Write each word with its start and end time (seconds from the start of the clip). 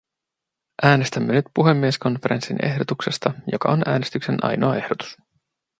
Äänestämme 0.83 1.33
nyt 1.33 1.45
puhemieskonferenssin 1.53 2.65
ehdotuksesta, 2.65 3.33
joka 3.51 3.69
on 3.69 3.81
äänestyksen 3.85 4.37
ainoa 4.43 4.75
ehdotus. 4.75 5.17